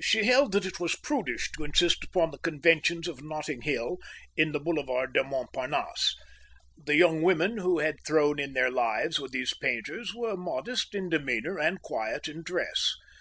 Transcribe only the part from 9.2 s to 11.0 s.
with these painters were modest